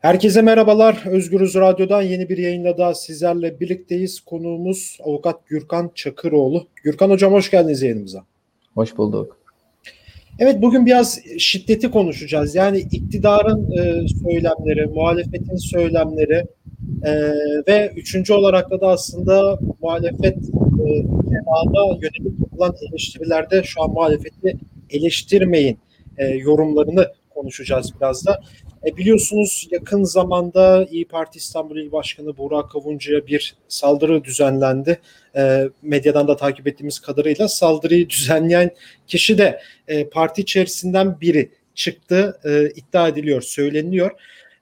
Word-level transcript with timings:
Herkese 0.00 0.42
merhabalar. 0.42 1.02
Özgürüz 1.06 1.54
Radyo'dan 1.54 2.02
yeni 2.02 2.28
bir 2.28 2.38
yayında 2.38 2.78
daha 2.78 2.94
sizlerle 2.94 3.60
birlikteyiz. 3.60 4.20
Konuğumuz 4.20 4.98
avukat 5.04 5.46
Gürkan 5.46 5.90
Çakıroğlu. 5.94 6.66
Gürkan 6.82 7.10
Hocam 7.10 7.32
hoş 7.32 7.50
geldiniz 7.50 7.82
yayınımıza. 7.82 8.24
Hoş 8.74 8.96
bulduk. 8.96 9.38
Evet 10.38 10.62
bugün 10.62 10.86
biraz 10.86 11.20
şiddeti 11.38 11.90
konuşacağız. 11.90 12.54
Yani 12.54 12.78
iktidarın 12.78 13.72
e, 13.72 14.08
söylemleri, 14.08 14.86
muhalefetin 14.86 15.56
söylemleri 15.56 16.44
e, 17.04 17.12
ve 17.68 17.92
üçüncü 17.96 18.32
olarak 18.32 18.70
da, 18.70 18.80
da 18.80 18.88
aslında 18.88 19.58
muhalefet 19.82 20.36
e, 20.36 21.04
yönelik 22.00 22.40
yapılan 22.40 22.74
eleştirilerde 22.90 23.62
şu 23.62 23.82
an 23.82 23.90
muhalefeti 23.90 24.56
eleştirmeyin 24.90 25.78
e, 26.18 26.26
yorumlarını 26.26 27.06
konuşacağız 27.34 27.92
biraz 28.00 28.26
da. 28.26 28.40
E, 28.86 28.96
biliyorsunuz 28.96 29.68
yakın 29.70 30.04
zamanda 30.04 30.86
İyi 30.90 31.04
Parti 31.04 31.38
İstanbul 31.38 31.76
İl 31.76 31.92
Başkanı 31.92 32.38
Burak 32.38 32.70
Kavuncu'ya 32.70 33.26
bir 33.26 33.54
saldırı 33.68 34.24
düzenlendi. 34.24 35.00
E, 35.36 35.68
medyadan 35.82 36.28
da 36.28 36.36
takip 36.36 36.66
ettiğimiz 36.66 37.00
kadarıyla 37.00 37.48
saldırıyı 37.48 38.08
düzenleyen 38.10 38.70
kişi 39.06 39.38
de 39.38 39.60
e, 39.88 40.08
parti 40.08 40.42
içerisinden 40.42 41.20
biri 41.20 41.50
çıktı 41.74 42.40
e, 42.44 42.70
iddia 42.70 43.08
ediliyor, 43.08 43.40
söyleniliyor. 43.40 44.10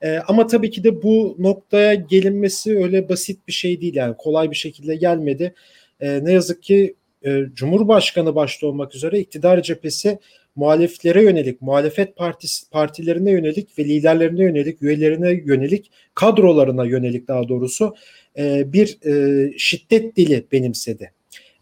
E, 0.03 0.19
ama 0.19 0.47
tabii 0.47 0.71
ki 0.71 0.85
de 0.85 1.03
bu 1.03 1.37
noktaya 1.39 1.95
gelinmesi 1.95 2.79
öyle 2.79 3.09
basit 3.09 3.49
bir 3.49 3.53
şey 3.53 3.81
değil 3.81 3.95
yani 3.95 4.15
kolay 4.19 4.51
bir 4.51 4.57
şekilde 4.57 4.97
gelmedi. 4.97 5.55
E, 6.01 6.25
ne 6.25 6.33
yazık 6.33 6.63
ki 6.63 6.95
e, 7.27 7.43
Cumhurbaşkanı 7.55 8.35
başta 8.35 8.67
olmak 8.67 8.95
üzere 8.95 9.19
iktidar 9.19 9.63
cephesi 9.63 10.19
muhaliflere 10.59 11.23
yönelik, 11.23 11.63
muhalefet 11.63 12.17
partisi, 12.17 12.71
partilerine 12.71 13.31
yönelik 13.31 13.79
ve 13.79 13.85
liderlerine 13.85 14.43
yönelik, 14.43 14.83
üyelerine 14.83 15.31
yönelik, 15.31 15.91
kadrolarına 16.15 16.85
yönelik 16.85 17.29
daha 17.29 17.49
doğrusu 17.49 17.95
e, 18.39 18.73
bir 18.73 18.99
e, 19.07 19.53
şiddet 19.59 20.17
dili 20.17 20.47
benimsedi. 20.53 21.13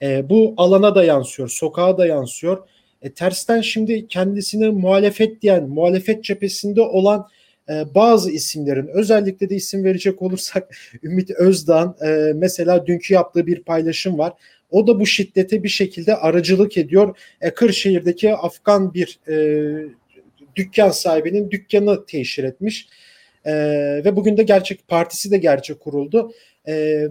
E, 0.02 0.30
bu 0.30 0.54
alana 0.56 0.94
da 0.94 1.04
yansıyor, 1.04 1.48
sokağa 1.48 1.98
da 1.98 2.06
yansıyor. 2.06 2.68
E, 3.02 3.12
tersten 3.12 3.60
şimdi 3.60 4.08
kendisine 4.08 4.68
muhalefet 4.68 5.42
diyen, 5.42 5.68
muhalefet 5.68 6.24
cephesinde 6.24 6.80
olan 6.80 7.28
e, 7.68 7.94
bazı 7.94 8.30
isimlerin 8.30 8.86
özellikle 8.86 9.50
de 9.50 9.54
isim 9.54 9.84
verecek 9.84 10.22
olursak 10.22 10.76
Ümit 11.02 11.30
Özdağ'ın 11.30 12.06
e, 12.06 12.32
mesela 12.32 12.86
dünkü 12.86 13.14
yaptığı 13.14 13.46
bir 13.46 13.62
paylaşım 13.62 14.18
var. 14.18 14.32
O 14.70 14.86
da 14.86 15.00
bu 15.00 15.06
şiddete 15.06 15.62
bir 15.62 15.68
şekilde 15.68 16.16
aracılık 16.16 16.78
ediyor. 16.78 17.16
E, 17.40 17.50
Kırşehir'deki 17.50 18.34
Afgan 18.34 18.94
bir 18.94 19.18
e, 19.28 19.36
dükkan 20.56 20.90
sahibinin 20.90 21.50
dükkanı 21.50 22.06
teşhir 22.06 22.44
etmiş. 22.44 22.88
E, 23.44 23.54
ve 24.04 24.16
bugün 24.16 24.36
de 24.36 24.42
gerçek 24.42 24.88
partisi 24.88 25.30
de 25.30 25.38
gerçek 25.38 25.80
kuruldu. 25.80 26.32
E, 26.68 27.04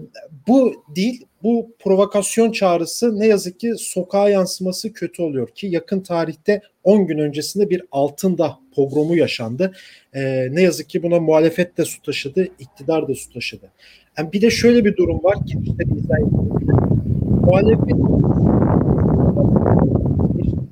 bu 0.48 0.84
değil, 0.96 1.26
bu 1.42 1.74
provokasyon 1.78 2.52
çağrısı 2.52 3.18
ne 3.20 3.26
yazık 3.26 3.60
ki 3.60 3.72
sokağa 3.78 4.28
yansıması 4.28 4.92
kötü 4.92 5.22
oluyor 5.22 5.48
ki 5.48 5.66
yakın 5.66 6.00
tarihte 6.00 6.60
10 6.84 7.06
gün 7.06 7.18
öncesinde 7.18 7.70
bir 7.70 7.82
altında 7.90 8.58
pogromu 8.74 9.16
yaşandı. 9.16 9.72
E, 10.14 10.48
ne 10.50 10.62
yazık 10.62 10.88
ki 10.88 11.02
buna 11.02 11.20
muhalefet 11.20 11.78
de 11.78 11.84
su 11.84 12.02
taşıdı, 12.02 12.48
iktidar 12.58 13.08
da 13.08 13.14
su 13.14 13.32
taşıdı. 13.32 13.70
Yani 14.18 14.32
bir 14.32 14.42
de 14.42 14.50
şöyle 14.50 14.84
bir 14.84 14.96
durum 14.96 15.24
var 15.24 15.46
ki 15.46 15.58
işte 15.64 15.84
muhalefet 17.46 17.98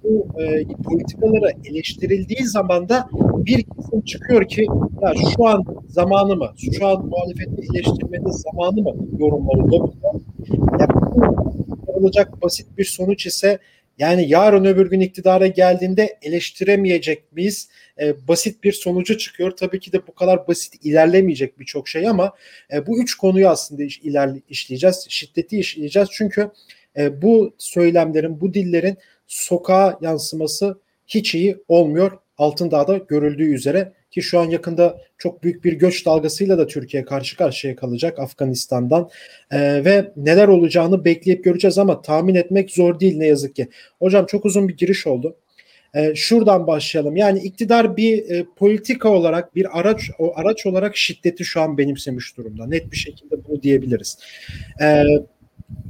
bu 0.05 0.27
e, 0.42 0.64
politikalara 0.84 1.50
eleştirildiği 1.64 2.47
zaman 2.47 2.89
da 2.89 3.08
bir 3.36 3.62
kesim 3.62 4.00
çıkıyor 4.00 4.48
ki 4.48 4.66
ya 5.03 5.12
şu 5.36 5.47
an 5.47 5.64
zamanı 5.89 6.36
mı? 6.36 6.48
Şu 6.78 6.86
an 6.86 7.06
muhalefeti 7.06 7.62
eleştirmenin 7.72 8.31
zamanı 8.31 8.83
mı? 8.83 8.94
Yorumları 9.19 9.75
yapıyor. 9.75 10.14
Ya 10.81 10.89
bu 12.03 12.43
basit 12.43 12.78
bir 12.78 12.84
sonuç 12.84 13.27
ise 13.27 13.59
yani 13.99 14.28
yarın 14.28 14.65
öbür 14.65 14.91
gün 14.91 15.00
iktidara 15.00 15.47
geldiğinde 15.47 16.19
eleştiremeyecek 16.22 17.32
miyiz? 17.32 17.69
E, 18.00 18.28
basit 18.28 18.65
bir 18.65 18.72
sonucu 18.72 19.19
çıkıyor. 19.19 19.50
Tabii 19.50 19.81
ki 19.81 19.93
de 19.93 20.06
bu 20.06 20.15
kadar 20.15 20.49
basit 20.49 20.84
ilerlemeyecek 20.84 21.59
birçok 21.59 21.88
şey 21.88 22.09
ama 22.09 22.33
e, 22.72 22.87
bu 22.87 23.03
üç 23.03 23.15
konuyu 23.15 23.49
aslında 23.49 23.83
iş, 23.83 23.99
ilerle, 23.99 24.41
işleyeceğiz. 24.49 25.06
Şiddeti 25.09 25.59
işleyeceğiz. 25.59 26.09
Çünkü 26.12 26.50
e, 26.97 27.22
bu 27.22 27.54
söylemlerin, 27.59 28.41
bu 28.41 28.54
dillerin 28.54 28.97
sokağa 29.27 29.99
yansıması 30.03 30.78
hiç 31.06 31.34
iyi 31.34 31.56
olmuyor. 31.69 32.19
Altındağ'da 32.39 32.97
görüldüğü 32.97 33.55
üzere 33.55 33.93
ki 34.11 34.22
şu 34.22 34.39
an 34.39 34.45
yakında 34.45 34.99
çok 35.19 35.43
büyük 35.43 35.65
bir 35.65 35.72
göç 35.72 36.06
dalgasıyla 36.06 36.59
da 36.59 36.67
Türkiye 36.67 37.05
karşı 37.05 37.37
karşıya 37.37 37.77
kalacak 37.77 38.19
Afganistan'dan 38.19 39.11
ee, 39.50 39.84
ve 39.84 40.12
neler 40.17 40.49
olacağını 40.49 41.05
bekleyip 41.05 41.45
göreceğiz 41.45 41.78
ama 41.78 42.03
tahmin 42.03 42.34
etmek 42.34 42.71
zor 42.71 43.00
değil 43.00 43.19
ne 43.19 43.27
yazık 43.27 43.56
ki. 43.56 43.69
Hocam 43.99 44.27
çok 44.27 44.45
uzun 44.45 44.69
bir 44.69 44.77
giriş 44.77 45.06
oldu. 45.06 45.37
Ee, 45.95 46.15
şuradan 46.15 46.67
başlayalım. 46.67 47.17
Yani 47.17 47.39
iktidar 47.39 47.97
bir 47.97 48.31
e, 48.31 48.47
politika 48.56 49.09
olarak 49.09 49.55
bir 49.55 49.81
araç 49.81 50.11
o 50.19 50.33
araç 50.37 50.66
olarak 50.66 50.97
şiddeti 50.97 51.45
şu 51.45 51.61
an 51.61 51.78
benimsemiş 51.78 52.37
durumda. 52.37 52.66
Net 52.66 52.93
bir 52.93 52.97
şekilde 52.97 53.45
bunu 53.45 53.62
diyebiliriz. 53.62 54.19
Ee, 54.81 55.05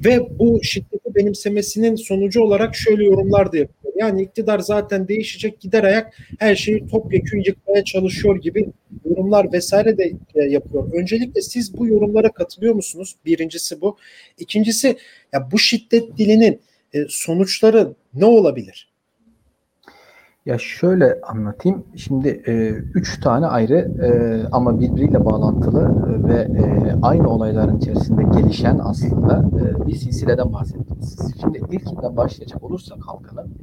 ve 0.05 0.39
bu 0.39 0.61
şiddeti 0.63 1.15
benimsemesinin 1.15 1.97
sonucu 1.97 2.43
olarak 2.43 2.77
şöyle 2.77 3.05
yorumlar 3.05 3.53
da 3.53 3.57
yapıyor. 3.57 3.93
Yani 3.97 4.23
iktidar 4.23 4.59
zaten 4.59 5.09
değişecek 5.09 5.61
gider 5.61 5.85
ayak 5.85 6.17
her 6.39 6.57
şeyi 6.57 6.87
topyekün 6.87 7.43
yıkmaya 7.47 7.85
çalışıyor 7.85 8.41
gibi 8.41 8.67
yorumlar 9.05 9.53
vesaire 9.53 9.99
de 9.99 10.13
e, 10.35 10.45
yapıyor. 10.45 10.93
Öncelikle 10.93 11.43
siz 11.43 11.79
bu 11.79 11.87
yorumlara 11.87 12.33
katılıyor 12.33 12.75
musunuz? 12.75 13.17
Birincisi 13.27 13.81
bu. 13.81 13.97
İkincisi 14.39 14.97
ya 15.33 15.51
bu 15.53 15.59
şiddet 15.59 16.17
dilinin 16.19 16.61
e, 16.95 16.99
sonuçları 17.09 17.95
ne 18.15 18.25
olabilir? 18.25 18.94
Ya 20.47 20.59
şöyle 20.59 21.21
anlatayım. 21.21 21.85
Şimdi 21.97 22.29
e, 22.47 22.69
üç 22.71 23.21
tane 23.21 23.47
ayrı 23.47 23.77
e, 24.03 24.09
ama 24.53 24.81
birbiriyle 24.81 25.25
bağlantılı 25.25 25.83
e, 25.83 26.29
ve 26.29 26.35
e, 26.35 26.95
aynı 27.03 27.29
olayların 27.29 27.79
içerisinde 27.79 28.23
gelişen 28.23 28.79
aslında 28.83 29.45
e, 29.61 29.87
bir 29.87 29.95
silsileden 29.95 30.53
bahsettiniz. 30.53 31.35
Şimdi 31.41 31.59
ilkinden 31.71 32.17
başlayacak 32.17 32.63
olursak 32.63 32.99
halkanın 33.07 33.55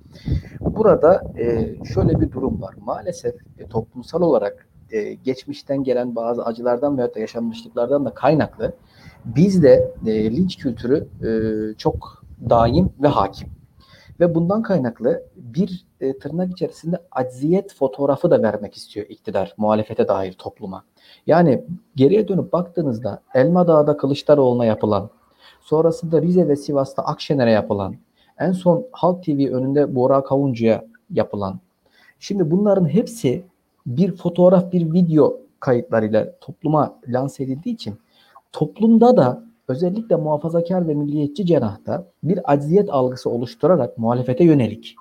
burada 0.62 1.34
e, 1.40 1.76
şöyle 1.94 2.20
bir 2.20 2.32
durum 2.32 2.62
var. 2.62 2.76
Maalesef 2.80 3.36
e, 3.58 3.68
toplumsal 3.68 4.22
olarak 4.22 4.68
e, 4.92 5.14
geçmişten 5.14 5.84
gelen 5.84 6.16
bazı 6.16 6.46
acılardan 6.46 6.98
veyahut 6.98 7.16
da 7.16 7.20
yaşanmışlıklardan 7.20 8.06
da 8.06 8.14
kaynaklı 8.14 8.74
bizde 9.26 9.94
e, 10.06 10.36
linç 10.36 10.58
kültürü 10.58 11.08
e, 11.24 11.30
çok 11.78 12.24
daim 12.50 12.90
ve 13.02 13.08
hakim. 13.08 13.61
Ve 14.22 14.36
bundan 14.36 14.62
kaynaklı 14.62 15.24
bir 15.36 15.86
e, 16.02 16.18
tırnak 16.18 16.52
içerisinde 16.52 16.98
acziyet 17.12 17.74
fotoğrafı 17.74 18.32
da 18.32 18.44
vermek 18.44 18.78
istiyor 18.78 19.06
iktidar 19.10 19.54
muhalefete 19.58 20.08
dair 20.08 20.34
topluma. 20.34 20.84
Yani 21.28 21.64
geriye 21.96 22.28
dönüp 22.28 22.54
baktığınızda 22.54 23.22
Elma 23.34 23.68
Dağı'da 23.68 23.98
Kılıçdaroğlu'na 23.98 24.66
yapılan, 24.66 25.10
sonrasında 25.62 26.22
Rize 26.22 26.48
ve 26.48 26.56
Sivas'ta 26.56 27.04
Akşener'e 27.04 27.52
yapılan, 27.52 27.96
en 28.40 28.52
son 28.52 28.86
Halk 28.92 29.24
TV 29.24 29.30
önünde 29.30 29.96
Bora 29.96 30.24
Kavuncu'ya 30.24 30.86
yapılan. 31.10 31.60
Şimdi 32.20 32.52
bunların 32.52 32.90
hepsi 32.90 33.44
bir 33.86 34.16
fotoğraf, 34.16 34.72
bir 34.72 34.94
video 34.94 35.38
kayıtlarıyla 35.60 36.32
topluma 36.42 37.00
lanse 37.08 37.44
edildiği 37.44 37.76
için 37.76 37.96
toplumda 38.52 39.18
da 39.18 39.44
özellikle 39.72 40.16
muhafazakar 40.16 40.88
ve 40.88 40.94
milliyetçi 40.94 41.46
cenahta 41.46 42.08
bir 42.24 42.54
acziyet 42.54 42.90
algısı 42.90 43.30
oluşturarak 43.30 43.98
muhalefete 43.98 44.44
yönelik 44.44 44.96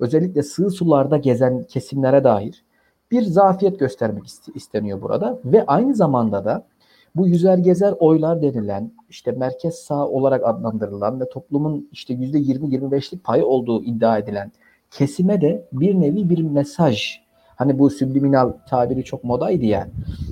özellikle 0.00 0.42
sığ 0.42 0.70
sularda 0.70 1.16
gezen 1.16 1.62
kesimlere 1.62 2.24
dair 2.24 2.64
bir 3.10 3.22
zafiyet 3.22 3.78
göstermek 3.78 4.24
isteniyor 4.54 5.02
burada 5.02 5.38
ve 5.44 5.66
aynı 5.66 5.94
zamanda 5.94 6.44
da 6.44 6.66
bu 7.16 7.28
yüzer 7.28 7.58
gezer 7.58 7.94
oylar 7.98 8.42
denilen 8.42 8.92
işte 9.08 9.32
merkez 9.32 9.74
sağ 9.74 10.08
olarak 10.08 10.46
adlandırılan 10.46 11.20
ve 11.20 11.28
toplumun 11.28 11.88
işte 11.92 12.14
yüzde 12.14 12.38
20-25'lik 12.38 13.24
payı 13.24 13.46
olduğu 13.46 13.84
iddia 13.84 14.18
edilen 14.18 14.52
kesime 14.90 15.40
de 15.40 15.68
bir 15.72 16.00
nevi 16.00 16.30
bir 16.30 16.42
mesaj 16.42 17.20
Hani 17.58 17.78
bu 17.78 17.90
subliminal 17.90 18.52
tabiri 18.68 19.04
çok 19.04 19.24
modaydı 19.24 19.64
yani. 19.64 19.90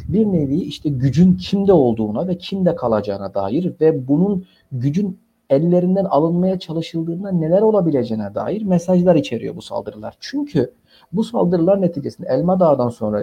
Bir 0.09 0.27
nevi 0.27 0.57
işte 0.57 0.89
gücün 0.89 1.37
kimde 1.37 1.73
olduğuna 1.73 2.29
ve 2.29 2.39
kimde 2.39 2.77
kalacağına 2.77 3.35
dair 3.35 3.73
ve 3.81 4.09
bunun 4.09 4.45
gücün 4.73 5.19
ellerinden 5.51 6.05
alınmaya 6.05 6.59
çalışıldığında 6.59 7.33
neler 7.33 7.63
olabileceğine 7.63 8.35
dair 8.35 8.63
mesajlar 8.63 9.15
içeriyor 9.15 9.57
bu 9.57 9.63
saldırılar. 9.63 10.17
Çünkü 10.21 10.73
bu 11.13 11.25
saldırılar 11.25 11.83
neticesinde 11.83 12.29
Elma 12.29 12.61
Dağı'dan 12.61 12.89
sonra 12.89 13.23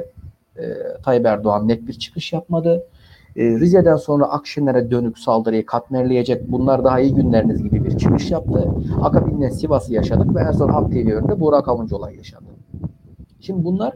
e, 0.58 0.64
Tayyip 1.04 1.26
Erdoğan 1.26 1.68
net 1.68 1.88
bir 1.88 1.94
çıkış 1.94 2.34
yapmadı. 2.34 2.84
E, 3.36 3.44
Rize'den 3.44 3.96
sonra 3.96 4.26
Akşener'e 4.26 4.92
dönük 4.92 5.20
saldırıyı 5.20 5.66
katmerleyecek 5.66 6.52
bunlar 6.52 6.84
daha 6.84 7.00
iyi 7.00 7.14
günleriniz 7.14 7.64
gibi 7.64 7.86
bir 7.86 7.98
çıkış 7.98 8.32
yaptı. 8.32 8.72
Akabinde 9.02 9.52
Sivas'ı 9.52 9.94
yaşadık 9.94 10.36
ve 10.36 10.42
en 10.42 10.52
son 10.52 10.70
Halk 10.70 10.92
TV 10.92 10.96
önünde 10.96 11.40
Burak 11.40 11.68
Avuncu 11.68 11.96
olayı 11.96 12.18
yaşandı. 12.18 12.63
Şimdi 13.44 13.64
bunlar 13.64 13.94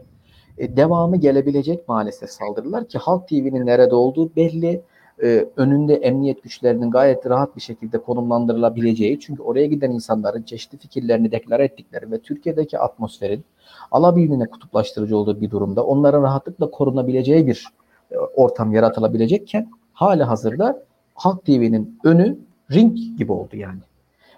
e, 0.58 0.76
devamı 0.76 1.16
gelebilecek 1.16 1.88
maalesef 1.88 2.30
saldırılar 2.30 2.88
ki 2.88 2.98
Halk 2.98 3.28
TV'nin 3.28 3.66
nerede 3.66 3.94
olduğu 3.94 4.36
belli. 4.36 4.82
E, 5.22 5.46
önünde 5.56 5.94
emniyet 5.94 6.42
güçlerinin 6.42 6.90
gayet 6.90 7.26
rahat 7.26 7.56
bir 7.56 7.60
şekilde 7.60 7.98
konumlandırılabileceği 7.98 9.20
çünkü 9.20 9.42
oraya 9.42 9.66
giden 9.66 9.90
insanların 9.90 10.42
çeşitli 10.42 10.78
fikirlerini 10.78 11.32
deklar 11.32 11.60
ettikleri 11.60 12.10
ve 12.10 12.18
Türkiye'deki 12.18 12.78
atmosferin 12.78 13.44
alabildiğine 13.90 14.46
kutuplaştırıcı 14.46 15.16
olduğu 15.16 15.40
bir 15.40 15.50
durumda 15.50 15.84
onların 15.84 16.22
rahatlıkla 16.22 16.70
korunabileceği 16.70 17.46
bir 17.46 17.66
e, 18.10 18.16
ortam 18.18 18.72
yaratılabilecekken 18.72 19.70
hali 19.92 20.22
hazırda 20.22 20.82
Halk 21.14 21.44
TV'nin 21.44 21.98
önü 22.04 22.38
ring 22.70 22.98
gibi 23.18 23.32
oldu 23.32 23.56
yani. 23.56 23.80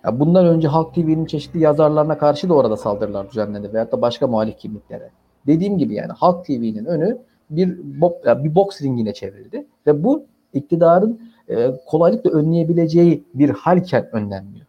Ya 0.04 0.20
bundan 0.20 0.46
önce 0.46 0.68
Halk 0.68 0.94
TV'nin 0.94 1.26
çeşitli 1.26 1.60
yazarlarına 1.60 2.18
karşı 2.18 2.48
da 2.48 2.54
orada 2.54 2.76
saldırılar 2.76 3.30
düzenlendi 3.30 3.72
veyahut 3.72 3.92
da 3.92 4.02
başka 4.02 4.26
muhalif 4.26 4.58
kimliklere. 4.58 5.10
Dediğim 5.46 5.78
gibi 5.78 5.94
yani 5.94 6.12
Halk 6.12 6.44
TV'nin 6.44 6.84
önü 6.84 7.18
bir 7.50 7.78
bo 8.00 8.18
bir 8.24 8.54
boks 8.54 8.82
ringine 8.82 9.14
çevrildi 9.14 9.66
ve 9.86 10.04
bu 10.04 10.24
iktidarın 10.52 11.20
e, 11.48 11.70
kolaylıkla 11.86 12.30
önleyebileceği 12.30 13.24
bir 13.34 13.50
halken 13.50 14.08
önlenmiyor. 14.12 14.66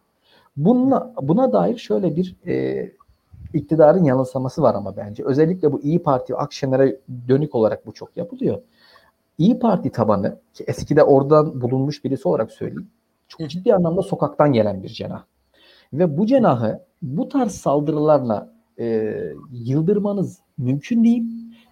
Bununla, 0.56 1.12
buna 1.22 1.52
dair 1.52 1.76
şöyle 1.76 2.16
bir 2.16 2.36
e, 2.46 2.88
iktidarın 3.54 4.04
yanılsaması 4.04 4.62
var 4.62 4.74
ama 4.74 4.96
bence. 4.96 5.24
Özellikle 5.24 5.72
bu 5.72 5.80
İyi 5.82 6.02
Parti 6.02 6.36
Akşener'e 6.36 6.96
dönük 7.28 7.54
olarak 7.54 7.86
bu 7.86 7.92
çok 7.92 8.16
yapılıyor. 8.16 8.62
İyi 9.38 9.58
Parti 9.58 9.90
tabanı 9.90 10.36
ki 10.54 10.64
eskide 10.66 11.02
oradan 11.02 11.60
bulunmuş 11.60 12.04
birisi 12.04 12.28
olarak 12.28 12.52
söyleyeyim. 12.52 12.88
Çok 13.38 13.50
ciddi 13.50 13.74
anlamda 13.74 14.02
sokaktan 14.02 14.52
gelen 14.52 14.82
bir 14.82 14.88
cenah. 14.88 15.22
Ve 15.92 16.18
bu 16.18 16.26
cenahı 16.26 16.80
bu 17.02 17.28
tarz 17.28 17.52
saldırılarla 17.52 18.52
e, 18.78 19.14
yıldırmanız 19.52 20.38
mümkün 20.58 21.04
değil. 21.04 21.22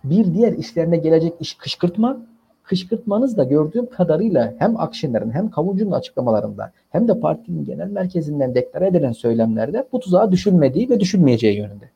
Bir 0.05 0.35
diğer 0.35 0.53
işlerine 0.53 0.97
gelecek 0.97 1.35
iş 1.41 1.55
kışkırtma. 1.55 2.21
Kışkırtmanız 2.63 3.37
da 3.37 3.45
gördüğüm 3.45 3.87
kadarıyla 3.87 4.55
hem 4.59 4.81
Akşener'in 4.81 5.31
hem 5.31 5.51
Kavuncu'nun 5.51 5.93
açıklamalarında 5.93 6.73
hem 6.91 7.09
de 7.09 7.21
partinin 7.21 7.65
genel 7.65 7.89
merkezinden 7.89 8.55
deklare 8.55 8.87
edilen 8.87 9.13
söylemlerde 9.13 9.89
bu 9.93 10.01
tuzağa 10.01 10.33
düşülmediği 10.33 10.91
ve 10.91 11.01
düşülmeyeceği 11.01 11.57
yönünde. 11.57 11.91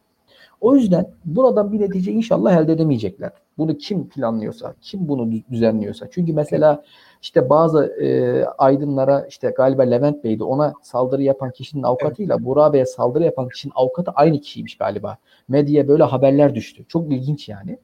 O 0.60 0.76
yüzden 0.76 1.06
buradan 1.24 1.72
bir 1.72 1.80
netice 1.80 2.12
inşallah 2.12 2.56
elde 2.56 2.72
edemeyecekler. 2.72 3.30
Bunu 3.58 3.78
kim 3.78 4.08
planlıyorsa, 4.08 4.74
kim 4.80 5.08
bunu 5.08 5.32
düzenliyorsa. 5.50 6.06
Çünkü 6.10 6.32
mesela 6.32 6.82
işte 7.22 7.50
bazı 7.50 7.84
e, 7.84 8.44
aydınlara 8.44 9.26
işte 9.28 9.54
galiba 9.56 9.82
Levent 9.82 10.24
Bey'di 10.24 10.44
ona 10.44 10.74
saldırı 10.82 11.22
yapan 11.22 11.50
kişinin 11.50 11.82
avukatıyla 11.82 12.34
evet. 12.34 12.46
Burak 12.46 12.72
Bey'e 12.72 12.86
saldırı 12.86 13.24
yapan 13.24 13.48
kişinin 13.48 13.72
avukatı 13.76 14.10
aynı 14.10 14.40
kişiymiş 14.40 14.76
galiba. 14.76 15.18
Medyaya 15.48 15.88
böyle 15.88 16.02
haberler 16.02 16.54
düştü. 16.54 16.84
Çok 16.88 17.12
ilginç 17.12 17.48
yani. 17.48 17.78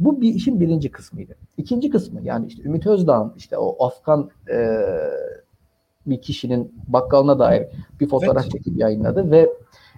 Bu 0.00 0.20
bir 0.20 0.34
işin 0.34 0.60
birinci 0.60 0.90
kısmıydı. 0.90 1.36
İkinci 1.56 1.90
kısmı 1.90 2.20
yani 2.22 2.46
işte 2.46 2.62
Ümit 2.62 2.86
Özdağ'ın 2.86 3.32
işte 3.36 3.58
o 3.58 3.86
Afgan 3.86 4.30
e, 4.52 4.76
bir 6.06 6.20
kişinin 6.20 6.74
bakkalına 6.88 7.38
dair 7.38 7.66
bir 8.00 8.08
fotoğraf 8.08 8.42
evet. 8.42 8.52
çekip 8.52 8.76
yayınladı 8.76 9.30
ve 9.30 9.52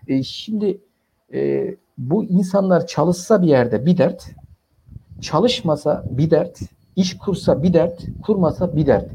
e, 0.09 0.23
şimdi 0.23 0.81
e, 1.35 1.75
bu 1.99 2.25
insanlar 2.25 2.87
çalışsa 2.87 3.43
bir 3.43 3.47
yerde 3.47 3.87
bir 3.87 3.99
dert, 3.99 4.31
çalışmasa 5.21 6.05
bir 6.11 6.31
dert, 6.31 6.59
iş 6.97 7.19
kursa 7.19 7.63
bir 7.63 7.73
dert, 7.73 8.03
kurmasa 8.23 8.77
bir 8.77 8.87
dert. 8.87 9.09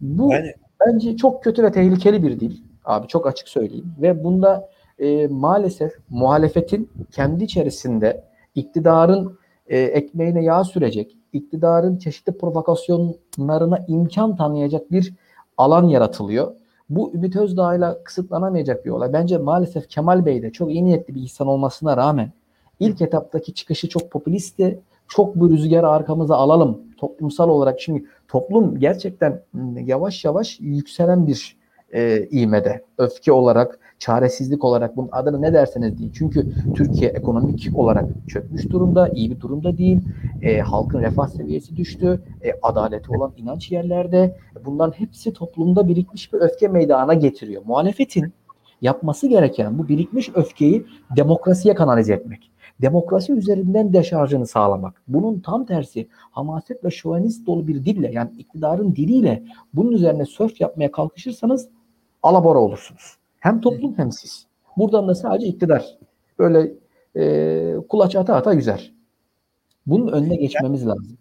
Bu 0.00 0.32
yani, 0.32 0.54
bence 0.86 1.16
çok 1.16 1.44
kötü 1.44 1.62
ve 1.62 1.72
tehlikeli 1.72 2.22
bir 2.22 2.40
dil. 2.40 2.56
Abi 2.84 3.06
çok 3.06 3.26
açık 3.26 3.48
söyleyeyim. 3.48 3.94
Ve 4.02 4.24
bunda 4.24 4.68
e, 4.98 5.26
maalesef 5.26 5.92
muhalefetin 6.10 6.90
kendi 7.12 7.44
içerisinde 7.44 8.24
iktidarın 8.54 9.38
e, 9.66 9.78
ekmeğine 9.78 10.44
yağ 10.44 10.64
sürecek, 10.64 11.16
iktidarın 11.32 11.98
çeşitli 11.98 12.38
provokasyonlarına 12.38 13.84
imkan 13.88 14.36
tanıyacak 14.36 14.92
bir 14.92 15.14
alan 15.56 15.88
yaratılıyor. 15.88 16.54
Bu 16.90 17.12
Ümit 17.14 17.36
Özdağ'la 17.36 18.04
kısıtlanamayacak 18.04 18.84
bir 18.84 18.90
olay. 18.90 19.12
Bence 19.12 19.38
maalesef 19.38 19.88
Kemal 19.88 20.26
Bey 20.26 20.42
de 20.42 20.52
çok 20.52 20.70
iyi 20.70 20.84
niyetli 20.84 21.14
bir 21.14 21.22
insan 21.22 21.46
olmasına 21.46 21.96
rağmen 21.96 22.32
ilk 22.80 23.02
etaptaki 23.02 23.54
çıkışı 23.54 23.88
çok 23.88 24.10
popülistti. 24.10 24.80
Çok 25.08 25.36
bu 25.36 25.50
rüzgarı 25.50 25.88
arkamıza 25.88 26.36
alalım 26.36 26.80
toplumsal 26.98 27.48
olarak. 27.48 27.80
Şimdi 27.80 28.04
toplum 28.28 28.78
gerçekten 28.78 29.42
yavaş 29.84 30.24
yavaş 30.24 30.60
yükselen 30.60 31.26
bir 31.26 31.59
e, 31.94 32.26
iğmede. 32.30 32.84
Öfke 32.98 33.32
olarak, 33.32 33.78
çaresizlik 33.98 34.64
olarak 34.64 34.96
bunun 34.96 35.08
adını 35.12 35.42
ne 35.42 35.52
derseniz 35.52 35.98
deyin. 35.98 36.12
Çünkü 36.12 36.46
Türkiye 36.74 37.10
ekonomik 37.10 37.70
olarak 37.74 38.04
çökmüş 38.28 38.70
durumda, 38.70 39.08
iyi 39.08 39.30
bir 39.30 39.40
durumda 39.40 39.78
değil. 39.78 40.00
E, 40.42 40.58
halkın 40.60 41.00
refah 41.00 41.28
seviyesi 41.28 41.76
düştü. 41.76 42.22
E, 42.44 42.52
adaleti 42.62 43.12
olan 43.16 43.32
inanç 43.36 43.72
yerlerde. 43.72 44.36
Bunların 44.64 44.92
hepsi 44.92 45.32
toplumda 45.32 45.88
birikmiş 45.88 46.32
bir 46.32 46.40
öfke 46.40 46.68
meydana 46.68 47.14
getiriyor. 47.14 47.62
Muhalefetin 47.66 48.32
yapması 48.82 49.26
gereken 49.26 49.78
bu 49.78 49.88
birikmiş 49.88 50.30
öfkeyi 50.34 50.86
demokrasiye 51.16 51.74
kanalize 51.74 52.14
etmek. 52.14 52.50
Demokrasi 52.82 53.32
üzerinden 53.32 53.92
deşarjını 53.92 54.46
sağlamak. 54.46 55.02
Bunun 55.08 55.40
tam 55.40 55.66
tersi 55.66 56.08
hamaset 56.30 56.84
ve 56.84 56.90
şövenist 56.90 57.46
dolu 57.46 57.68
bir 57.68 57.84
dille 57.84 58.10
yani 58.12 58.30
iktidarın 58.38 58.96
diliyle 58.96 59.42
bunun 59.74 59.92
üzerine 59.92 60.26
sörf 60.26 60.60
yapmaya 60.60 60.92
kalkışırsanız 60.92 61.68
alabora 62.22 62.58
olursunuz. 62.58 63.16
Hem 63.40 63.60
toplum 63.60 63.98
hem 63.98 64.12
siz. 64.12 64.46
Buradan 64.76 65.08
da 65.08 65.14
sadece 65.14 65.46
iktidar 65.46 65.98
böyle 66.38 66.72
e, 67.16 67.74
kulaç 67.88 68.16
ata 68.16 68.34
ata 68.34 68.52
yüzer. 68.52 68.92
Bunun 69.86 70.12
önüne 70.12 70.36
geçmemiz 70.36 70.80
yani, 70.80 70.90
lazım. 70.90 71.18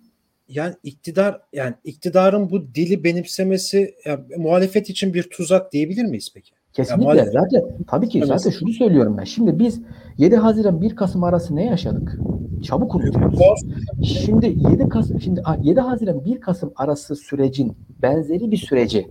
Yani 0.48 0.75
iktidar 0.84 1.42
yani 1.54 1.74
iktidarın 1.84 2.50
bu 2.50 2.75
dili 2.75 3.04
benimsemesi 3.04 3.96
yani, 4.06 4.19
muhalefet 4.38 4.90
için 4.90 5.13
bir 5.13 5.24
tuzak 5.24 5.72
diyebilir 5.72 6.06
miyiz 6.06 6.31
peki? 6.34 6.51
Kesinlikle. 6.74 7.18
Ya, 7.18 7.25
zaten 7.25 7.63
tabii 7.88 8.10
ki 8.10 8.25
zaten 8.25 8.50
şunu 8.50 8.74
söylüyorum 8.74 9.18
ben. 9.18 9.24
Şimdi 9.24 9.60
biz 9.60 9.81
7 10.18 10.36
Haziran 10.36 10.81
1 10.81 10.96
Kasım 10.96 11.24
arası 11.24 11.56
ne 11.56 11.66
yaşadık? 11.66 12.19
Çabuk 12.63 12.96
unutuyoruz. 12.96 13.40
Şimdi 14.04 14.46
7 14.46 14.90
Kasım 14.90 15.22
şimdi 15.22 15.42
7 15.63 15.80
Haziran 15.80 16.25
1 16.25 16.42
Kasım 16.42 16.72
arası 16.75 17.16
sürecin 17.16 17.78
benzeri 18.01 18.51
bir 18.51 18.57
süreci 18.57 19.07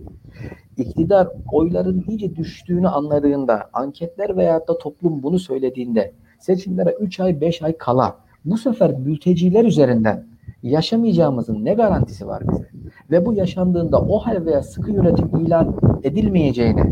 iktidar 0.79 1.27
oyların 1.51 2.05
iyice 2.07 2.35
düştüğünü 2.35 2.87
anladığında, 2.87 3.69
anketler 3.73 4.37
veya 4.37 4.67
da 4.67 4.77
toplum 4.77 5.23
bunu 5.23 5.39
söylediğinde, 5.39 6.13
seçimlere 6.39 6.95
3 6.99 7.19
ay 7.19 7.41
5 7.41 7.61
ay 7.61 7.77
kala 7.77 8.15
bu 8.45 8.57
sefer 8.57 8.91
mülteciler 8.91 9.65
üzerinden 9.65 10.25
yaşamayacağımızın 10.63 11.65
ne 11.65 11.73
garantisi 11.73 12.27
var 12.27 12.43
bize? 12.51 12.69
Ve 13.11 13.25
bu 13.25 13.33
yaşandığında 13.33 14.01
o 14.01 14.19
hal 14.19 14.45
veya 14.45 14.63
sıkı 14.63 14.91
yönetim 14.91 15.45
ilan 15.45 15.75
edilmeyeceğine 16.03 16.91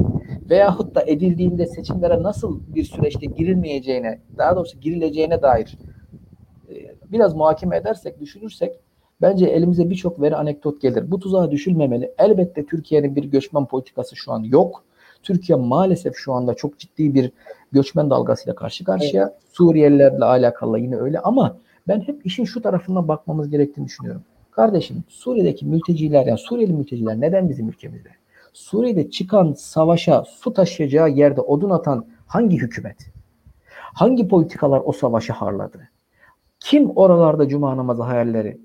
veyahut 0.50 0.96
da 0.96 1.04
edildiğinde 1.08 1.66
seçimlere 1.66 2.24
nasıl 2.24 2.60
bir 2.76 2.84
süreçte 2.84 3.26
girilmeyeceğine, 3.26 4.22
daha 4.38 4.56
doğrusu 4.56 4.80
girileceğine 4.80 5.42
dair 5.42 5.78
e, 6.70 6.76
biraz 7.12 7.34
muhakeme 7.34 7.78
edersek, 7.78 8.20
düşünürsek 8.20 8.80
Bence 9.22 9.46
elimize 9.46 9.90
birçok 9.90 10.22
veri 10.22 10.36
anekdot 10.36 10.82
gelir. 10.82 11.12
Bu 11.12 11.20
tuzağa 11.20 11.52
düşülmemeli. 11.52 12.12
Elbette 12.18 12.66
Türkiye'nin 12.66 13.16
bir 13.16 13.24
göçmen 13.24 13.66
politikası 13.66 14.16
şu 14.16 14.32
an 14.32 14.44
yok. 14.44 14.84
Türkiye 15.24 15.58
maalesef 15.58 16.16
şu 16.16 16.34
anda 16.34 16.54
çok 16.54 16.80
ciddi 16.80 17.14
bir 17.14 17.32
göçmen 17.72 18.10
dalgasıyla 18.10 18.56
karşı 18.56 18.84
karşıya. 18.84 19.24
Evet. 19.24 19.34
Suriyelilerle 19.54 20.26
alakalı 20.26 20.80
yine 20.80 20.96
öyle 20.96 21.20
ama 21.20 21.58
ben 21.88 22.02
hep 22.02 22.26
işin 22.26 22.44
şu 22.44 22.62
tarafından 22.62 23.08
bakmamız 23.08 23.50
gerektiğini 23.50 23.86
düşünüyorum. 23.86 24.22
Kardeşim 24.52 25.04
Suriye'deki 25.08 25.66
mülteciler 25.66 26.26
yani 26.26 26.38
Suriyeli 26.38 26.74
mülteciler 26.74 27.22
neden 27.22 27.50
bizim 27.50 27.70
ülkemizde? 27.70 28.10
Suriye'de 28.54 29.10
çıkan 29.10 29.54
savaşa 29.54 30.24
su 30.24 30.54
taşıyacağı 30.54 31.10
yerde 31.10 31.42
odun 31.42 31.70
atan 31.70 32.06
hangi 32.28 32.58
hükümet? 32.58 32.98
Hangi 33.74 34.28
politikalar 34.28 34.82
o 34.86 34.92
savaşı 34.92 35.34
harladı? 35.34 35.90
Kim 36.60 36.90
oralarda 36.90 37.48
cuma 37.48 37.78
namazı 37.78 38.04
hayalleri 38.04 38.58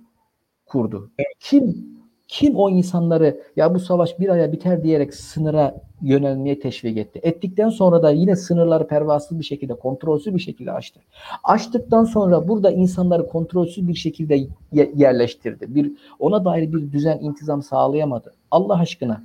kurdu. 0.73 1.11
Kim 1.41 1.93
kim 2.29 2.57
o 2.57 2.71
insanları 2.71 3.41
ya 3.57 3.75
bu 3.75 3.81
savaş 3.81 4.21
bir 4.21 4.29
aya 4.29 4.52
biter 4.52 4.83
diyerek 4.83 5.14
sınıra 5.14 5.75
yönelmeye 6.02 6.61
teşvik 6.61 6.97
etti. 6.97 7.21
Ettikten 7.23 7.69
sonra 7.69 8.02
da 8.02 8.11
yine 8.11 8.37
sınırları 8.37 8.87
pervasız 8.87 9.38
bir 9.38 9.45
şekilde, 9.45 9.75
kontrolsüz 9.75 10.35
bir 10.35 10.41
şekilde 10.41 10.73
açtı. 10.73 11.00
Açtıktan 11.45 12.05
sonra 12.05 12.49
burada 12.49 12.71
insanları 12.71 13.29
kontrolsüz 13.29 13.88
bir 13.88 13.95
şekilde 13.95 14.47
yerleştirdi. 14.73 15.75
Bir 15.75 15.93
ona 16.19 16.45
dair 16.45 16.73
bir 16.73 16.93
düzen, 16.93 17.19
intizam 17.19 17.62
sağlayamadı. 17.62 18.33
Allah 18.50 18.79
aşkına 18.79 19.25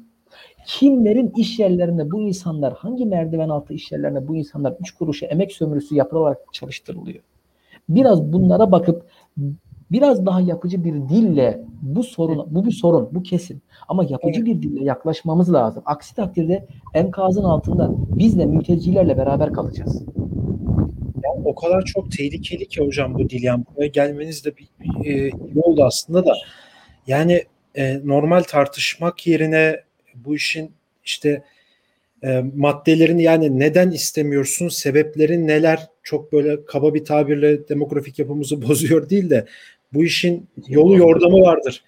kimlerin 0.67 1.33
iş 1.37 1.59
yerlerinde 1.59 2.11
bu 2.11 2.21
insanlar, 2.21 2.73
hangi 2.73 3.05
merdiven 3.05 3.49
altı 3.49 3.73
iş 3.73 3.91
yerlerinde 3.91 4.27
bu 4.27 4.35
insanlar 4.35 4.75
üç 4.79 4.91
kuruşa 4.91 5.25
emek 5.25 5.51
sömürüsü 5.51 5.95
yapılarak 5.95 6.37
çalıştırılıyor? 6.53 7.23
Biraz 7.89 8.33
bunlara 8.33 8.71
bakıp 8.71 9.05
biraz 9.91 10.25
daha 10.25 10.41
yapıcı 10.41 10.83
bir 10.83 10.93
dille 10.93 11.61
bu 11.81 12.03
sorun 12.03 12.47
bu 12.49 12.65
bir 12.65 12.71
sorun 12.71 13.09
bu 13.11 13.23
kesin. 13.23 13.61
Ama 13.87 14.05
yapıcı 14.09 14.45
bir 14.45 14.61
dille 14.61 14.83
yaklaşmamız 14.83 15.53
lazım. 15.53 15.83
Aksi 15.85 16.15
takdirde 16.15 16.65
enkazın 16.93 17.43
altında 17.43 17.91
biz 17.97 18.39
de 18.39 18.45
mültecilerle 18.45 19.17
beraber 19.17 19.53
kalacağız. 19.53 20.03
Yani 21.23 21.41
o 21.45 21.55
kadar 21.55 21.81
çok 21.85 22.11
tehlikeli 22.11 22.67
ki 22.67 22.85
hocam 22.85 23.13
bu 23.13 23.29
dil. 23.29 23.43
Yani 23.43 23.63
buraya 23.75 23.87
gelmeniz 23.87 24.45
de 24.45 24.57
bir, 24.57 24.67
bir 24.79 25.09
e, 25.09 25.27
iyi 25.27 25.61
oldu 25.61 25.83
aslında 25.83 26.25
da. 26.25 26.33
Yani 27.07 27.43
e, 27.75 28.01
normal 28.03 28.43
tartışmak 28.43 29.27
yerine 29.27 29.81
bu 30.15 30.35
işin 30.35 30.71
işte 31.05 31.43
e, 32.23 32.43
maddelerini 32.55 33.23
yani 33.23 33.59
neden 33.59 33.91
istemiyorsun, 33.91 34.67
sebeplerin 34.69 35.47
neler 35.47 35.87
çok 36.03 36.33
böyle 36.33 36.65
kaba 36.65 36.93
bir 36.93 37.05
tabirle 37.05 37.69
demografik 37.69 38.19
yapımızı 38.19 38.61
bozuyor 38.67 39.09
değil 39.09 39.29
de 39.29 39.45
bu 39.97 40.03
işin 40.03 40.47
yolu 40.67 40.97
yordamı 40.97 41.41
vardır. 41.41 41.83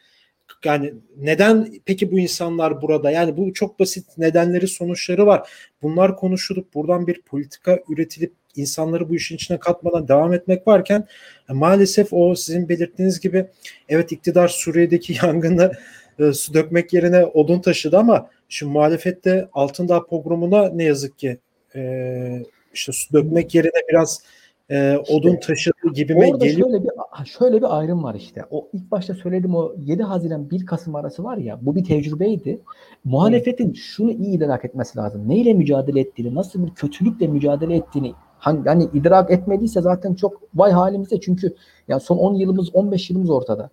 Yani 0.66 0.94
neden 1.18 1.74
peki 1.86 2.12
bu 2.12 2.20
insanlar 2.20 2.82
burada? 2.82 3.12
Yani 3.12 3.38
bu 3.38 3.54
çok 3.54 3.80
basit 3.80 4.18
nedenleri, 4.18 4.68
sonuçları 4.68 5.26
var. 5.26 5.50
Bunlar 5.82 6.16
konuşulup 6.16 6.74
buradan 6.74 7.08
bir 7.08 7.22
politika 7.22 7.80
üretilip 7.90 8.34
insanları 8.56 9.10
bu 9.10 9.16
işin 9.16 9.36
içine 9.36 9.60
katmadan 9.60 10.08
devam 10.08 10.34
etmek 10.34 10.68
varken 10.68 11.08
e, 11.50 11.54
maalesef 11.54 12.14
o 12.14 12.36
sizin 12.36 12.70
belirttiğiniz 12.70 13.20
gibi 13.20 13.48
evet 13.90 14.12
iktidar 14.12 14.48
Suriye'deki 14.48 15.14
yangını 15.26 15.72
e, 16.20 16.34
su 16.34 16.54
dökmek 16.54 16.94
yerine 16.94 17.26
odun 17.26 17.62
taşıdı 17.62 17.98
ama 17.98 18.30
şu 18.50 18.70
muhalefette 18.70 19.50
Altındağ 19.54 20.06
pogromuna 20.06 20.70
ne 20.70 20.84
yazık 20.84 21.20
ki 21.20 21.38
e, 21.76 22.44
işte 22.74 22.92
su 22.92 23.14
dökmek 23.14 23.56
yerine 23.56 23.82
biraz 23.90 24.24
e, 24.70 24.98
odun 25.10 25.36
taşıdığı 25.36 25.94
gibime 25.94 26.28
Orada 26.32 26.46
geliyor. 26.46 26.70
şöyle 26.70 26.84
bir 26.84 26.90
şöyle 27.26 27.58
bir 27.58 27.78
ayrım 27.78 28.04
var 28.04 28.16
işte. 28.16 28.42
O 28.52 28.68
ilk 28.74 28.92
başta 28.92 29.14
söylediğim 29.14 29.56
o 29.56 29.72
7 29.78 30.04
Haziran 30.04 30.50
1 30.50 30.66
Kasım 30.66 30.96
arası 30.96 31.24
var 31.24 31.38
ya 31.38 31.60
bu 31.62 31.76
bir 31.76 31.84
tecrübeydi. 31.84 32.62
Muhalefetin 33.04 33.74
şunu 33.74 34.12
iyi 34.12 34.38
idrak 34.38 34.66
etmesi 34.66 34.98
lazım. 34.98 35.30
Neyle 35.30 35.54
mücadele 35.54 36.00
ettiğini, 36.00 36.36
nasıl 36.36 36.66
bir 36.66 36.72
kötülükle 36.72 37.28
mücadele 37.28 37.76
ettiğini 37.76 38.14
hani, 38.40 38.64
hani 38.66 38.90
idrak 38.94 39.32
etmediyse 39.32 39.82
zaten 39.82 40.14
çok 40.14 40.42
vay 40.56 40.72
halimize 40.72 41.20
çünkü 41.20 41.56
yani 41.88 42.02
son 42.02 42.18
10 42.18 42.34
yılımız 42.34 42.76
15 42.76 43.10
yılımız 43.10 43.30
ortada. 43.30 43.70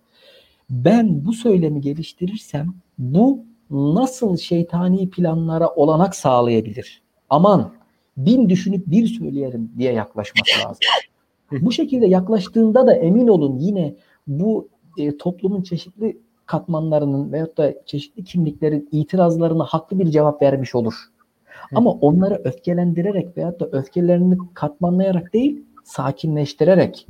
Ben 0.69 1.25
bu 1.25 1.33
söylemi 1.33 1.81
geliştirirsem 1.81 2.67
bu 2.97 3.45
nasıl 3.71 4.37
şeytani 4.37 5.09
planlara 5.09 5.69
olanak 5.69 6.15
sağlayabilir? 6.15 7.01
Aman 7.29 7.71
bin 8.17 8.49
düşünüp 8.49 8.87
bir 8.87 9.07
söyleyelim 9.07 9.71
diye 9.77 9.93
yaklaşması 9.93 10.51
lazım. 10.65 10.79
bu 11.65 11.71
şekilde 11.71 12.07
yaklaştığında 12.07 12.87
da 12.87 12.93
emin 12.93 13.27
olun 13.27 13.57
yine 13.57 13.95
bu 14.27 14.67
e, 14.97 15.17
toplumun 15.17 15.61
çeşitli 15.61 16.17
katmanlarının 16.45 17.31
veyahut 17.31 17.57
da 17.57 17.73
çeşitli 17.85 18.23
kimliklerin 18.23 18.89
itirazlarına 18.91 19.63
haklı 19.63 19.99
bir 19.99 20.05
cevap 20.05 20.41
vermiş 20.41 20.75
olur. 20.75 20.93
Ama 21.75 21.91
onları 21.91 22.41
öfkelendirerek 22.43 23.37
veyahut 23.37 23.59
da 23.59 23.69
öfkelerini 23.71 24.37
katmanlayarak 24.53 25.33
değil, 25.33 25.63
sakinleştirerek, 25.83 27.07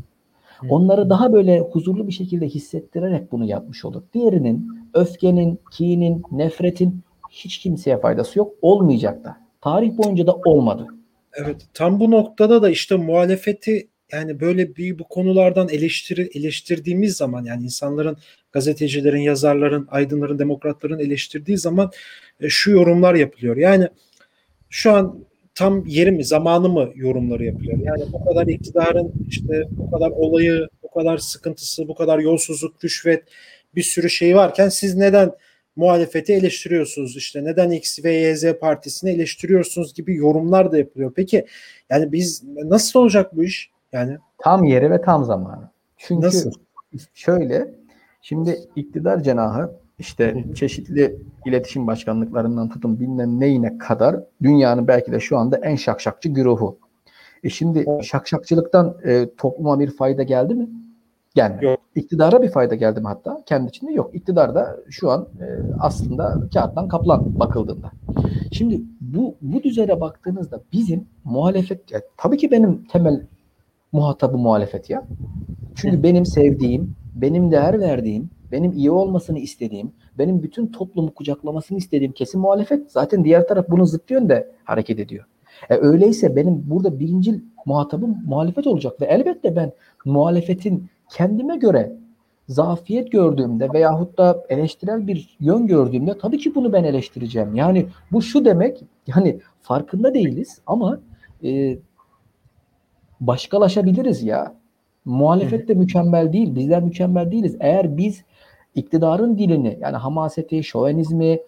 onları 0.70 1.10
daha 1.10 1.34
böyle 1.34 1.60
huzurlu 1.60 2.08
bir 2.08 2.12
şekilde 2.12 2.48
hissettirerek 2.48 3.32
bunu 3.32 3.46
yapmış 3.46 3.86
olur. 3.86 4.04
Diğerinin 4.14 4.68
öfkenin, 4.94 5.60
kinin, 5.72 6.24
nefretin 6.32 7.02
hiç 7.30 7.58
kimseye 7.58 7.98
faydası 7.98 8.40
yok. 8.40 8.54
Olmayacak 8.62 9.24
da. 9.24 9.38
Tarih 9.62 9.98
boyunca 9.98 10.28
da 10.28 10.36
olmadı. 10.46 10.88
Evet, 11.34 11.62
tam 11.74 12.00
bu 12.00 12.12
noktada 12.12 12.62
da 12.62 12.70
işte 12.70 12.96
muhalefeti 12.96 13.88
yani 14.12 14.40
böyle 14.40 14.76
bir 14.76 15.00
bu 15.00 15.04
konulardan 15.04 15.70
eleştiri 15.70 16.30
eleştirdiğimiz 16.34 17.18
zaman 17.18 17.46
yani 17.46 17.64
insanların 17.64 18.18
gazetecilerin, 18.52 19.22
yazarların, 19.22 19.88
aydınların, 19.92 20.40
demokratların 20.40 21.00
eleştirdiği 21.00 21.58
zaman 21.58 21.92
e, 22.40 22.50
şu 22.50 22.72
yorumlar 22.72 23.16
yapılıyor. 23.16 23.58
Yani 23.58 23.88
şu 24.70 24.92
an 24.92 25.26
tam 25.56 25.86
yeri 25.86 26.12
mi, 26.12 26.24
zamanı 26.24 26.70
mı 26.70 26.92
yorumları 26.96 27.46
yapılıyor. 27.46 27.80
Yani 27.84 28.04
bu 28.14 28.26
kadar 28.26 28.48
iktidarın 28.48 29.14
işte 29.28 29.64
bu 29.72 29.92
kadar 29.92 30.10
olayı, 30.10 30.68
bu 30.84 30.92
kadar 30.92 31.18
sıkıntısı, 31.18 31.88
bu 31.88 31.96
kadar 31.96 32.20
yolsuzluk, 32.20 32.84
rüşvet 32.84 33.24
bir 33.76 33.84
sürü 33.84 34.10
şey 34.10 34.36
varken 34.36 34.70
siz 34.70 34.96
neden 34.96 35.32
muhalefeti 35.78 36.34
eleştiriyorsunuz 36.34 37.18
işte 37.18 37.44
neden 37.44 37.72
X 37.72 38.04
ve 38.04 38.14
Y, 38.14 38.36
Z 38.36 38.54
partisini 38.54 39.10
eleştiriyorsunuz 39.10 39.94
gibi 39.94 40.16
yorumlar 40.16 40.72
da 40.72 40.78
yapılıyor. 40.78 41.12
Peki 41.16 41.46
yani 41.90 42.12
biz 42.12 42.44
nasıl 42.64 43.00
olacak 43.00 43.36
bu 43.36 43.44
iş? 43.44 43.72
Yani 43.92 44.18
tam 44.38 44.64
yeri 44.64 44.92
ve 44.92 45.02
tam 45.02 45.26
zamanı. 45.26 45.70
Çünkü 45.98 46.28
Nasıl? 46.28 46.52
şöyle 47.14 47.72
şimdi 48.22 48.60
iktidar 48.76 49.24
cenahı 49.24 49.72
işte 50.00 50.44
çeşitli 50.56 51.16
iletişim 51.46 51.88
başkanlıklarından 51.88 52.70
tutun 52.70 53.00
bilmem 53.00 53.40
neyine 53.40 53.78
kadar 53.78 54.16
dünyanın 54.44 54.88
belki 54.88 55.12
de 55.12 55.20
şu 55.20 55.38
anda 55.38 55.58
en 55.58 55.76
şakşakçı 55.76 56.30
güruhu. 56.30 56.78
E 57.44 57.50
şimdi 57.50 57.86
şakşakçılıktan 58.04 58.98
e, 59.04 59.30
topluma 59.38 59.80
bir 59.80 59.92
fayda 59.98 60.24
geldi 60.24 60.54
mi? 60.56 60.68
Gelmedi. 61.38 61.66
Yok. 61.66 61.80
İktidara 61.96 62.42
bir 62.42 62.50
fayda 62.50 62.76
geldi 62.76 63.02
mi 63.02 63.08
hatta? 63.08 63.44
Kendi 63.46 63.70
içinde 63.70 63.92
yok. 63.92 64.16
İktidar 64.16 64.56
da 64.56 64.78
şu 64.90 65.12
an 65.12 65.28
e, 65.42 65.46
aslında 65.80 66.38
kağıttan 66.54 66.88
kaplan 66.88 67.40
bakıldığında. 67.40 67.92
Şimdi 68.52 68.82
bu 69.02 69.36
bu 69.42 69.64
düzene 69.64 70.02
baktığınızda 70.02 70.62
bizim 70.74 71.08
muhalefet 71.24 71.92
ya, 71.92 72.02
tabii 72.18 72.38
ki 72.38 72.52
benim 72.52 72.84
temel 72.84 73.22
muhatabı 73.92 74.38
muhalefet 74.38 74.90
ya. 74.90 75.08
Çünkü 75.76 76.04
benim 76.04 76.26
sevdiğim, 76.26 76.96
benim 77.16 77.52
değer 77.52 77.80
verdiğim, 77.80 78.30
benim 78.52 78.72
iyi 78.72 78.92
olmasını 78.92 79.40
istediğim, 79.40 79.92
benim 80.18 80.44
bütün 80.44 80.68
toplumu 80.68 81.14
kucaklamasını 81.14 81.78
istediğim 81.78 82.12
kesin 82.12 82.42
muhalefet. 82.42 82.92
Zaten 82.92 83.24
diğer 83.24 83.48
taraf 83.48 83.66
bunun 83.70 83.84
zıt 83.84 84.12
yönde 84.12 84.52
hareket 84.64 85.00
ediyor. 85.00 85.26
E, 85.70 85.76
öyleyse 85.76 86.36
benim 86.36 86.64
burada 86.70 87.00
birinci 87.00 87.42
muhatabım 87.66 88.18
muhalefet 88.26 88.68
olacak 88.68 89.02
ve 89.02 89.06
elbette 89.06 89.56
ben 89.56 89.72
muhalefetin 90.06 90.90
kendime 91.10 91.58
göre 91.58 91.94
zafiyet 92.48 93.12
gördüğümde 93.12 93.74
veyahut 93.74 94.18
da 94.18 94.44
eleştirel 94.50 95.08
bir 95.08 95.38
yön 95.40 95.68
gördüğümde 95.68 96.18
tabii 96.18 96.38
ki 96.38 96.56
bunu 96.56 96.74
ben 96.74 96.84
eleştireceğim. 96.84 97.56
Yani 97.56 97.86
bu 98.12 98.22
şu 98.22 98.46
demek 98.46 98.84
yani 99.08 99.40
farkında 99.62 100.14
değiliz 100.14 100.62
ama 100.68 101.00
e, 101.44 101.78
başkalaşabiliriz 103.22 104.24
ya. 104.24 104.54
Muhalefet 105.06 105.68
de 105.68 105.74
mükemmel 105.74 106.34
değil. 106.34 106.56
Bizler 106.56 106.84
mükemmel 106.84 107.32
değiliz. 107.32 107.56
Eğer 107.60 107.98
biz 107.98 108.24
iktidarın 108.76 109.38
dilini 109.38 109.78
yani 109.82 109.98
hamaseti, 109.98 110.64
şovenizmi, 110.64 111.40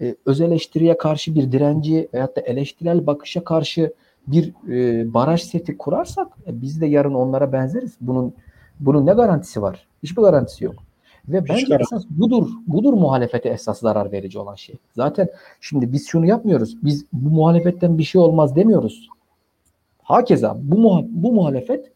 e, 0.00 0.14
öz 0.26 0.40
eleştiriye 0.40 0.98
karşı 0.98 1.34
bir 1.34 1.52
direnci 1.52 2.08
veyahut 2.14 2.36
da 2.36 2.40
eleştirel 2.40 3.06
bakışa 3.06 3.44
karşı 3.44 3.92
bir 4.26 4.54
e, 4.68 5.14
baraj 5.14 5.42
seti 5.42 5.78
kurarsak 5.78 6.28
e, 6.46 6.62
biz 6.62 6.80
de 6.80 6.86
yarın 6.86 7.14
onlara 7.14 7.52
benzeriz. 7.52 7.96
Bunun 8.00 8.34
bunun 8.80 9.06
ne 9.06 9.12
garantisi 9.12 9.62
var? 9.62 9.86
Hiçbir 10.02 10.22
garantisi 10.22 10.64
yok. 10.64 10.74
Ve 11.28 11.40
Hiç 11.40 11.48
bence 11.48 11.66
garanti. 11.66 11.82
esas 11.94 12.04
budur. 12.10 12.48
Budur 12.66 12.92
muhalefete 12.92 13.48
esas 13.48 13.80
zarar 13.80 14.12
verici 14.12 14.38
olan 14.38 14.54
şey. 14.54 14.76
Zaten 14.96 15.28
şimdi 15.60 15.92
biz 15.92 16.06
şunu 16.08 16.26
yapmıyoruz. 16.26 16.76
Biz 16.84 17.04
bu 17.12 17.28
muhalefetten 17.30 17.98
bir 17.98 18.02
şey 18.02 18.20
olmaz 18.20 18.56
demiyoruz. 18.56 19.08
Hakeza 20.02 20.56
bu 20.62 20.74
muha- 20.76 21.06
bu 21.10 21.32
muhalefet 21.32 21.92